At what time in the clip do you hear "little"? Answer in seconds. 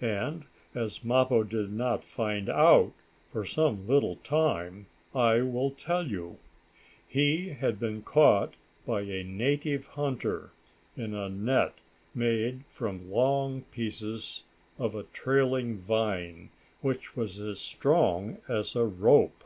3.88-4.14